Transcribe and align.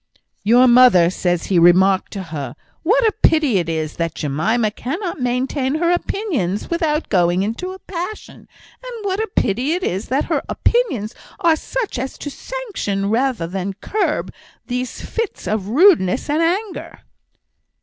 "Your 0.43 0.67
mother 0.67 1.11
says 1.11 1.45
he 1.45 1.59
remarked 1.59 2.11
to 2.13 2.23
her, 2.33 2.55
'What 2.81 3.05
a 3.07 3.13
pity 3.21 3.59
it 3.59 3.69
is, 3.69 3.97
that 3.97 4.15
Jemima 4.15 4.71
cannot 4.71 5.19
maintain 5.21 5.75
her 5.75 5.91
opinions 5.91 6.71
without 6.71 7.07
going 7.09 7.43
into 7.43 7.71
a 7.71 7.77
passion; 7.77 8.47
and 8.83 8.93
what 9.05 9.19
a 9.19 9.29
pity 9.35 9.73
it 9.73 9.83
is, 9.83 10.07
that 10.07 10.25
her 10.25 10.41
opinions 10.49 11.13
are 11.39 11.55
such 11.55 11.99
as 11.99 12.17
to 12.17 12.31
sanction, 12.31 13.11
rather 13.11 13.45
than 13.45 13.73
curb, 13.73 14.33
these 14.65 15.01
fits 15.01 15.45
of 15.47 15.67
rudeness 15.67 16.31
and 16.31 16.41
anger!'" 16.41 17.01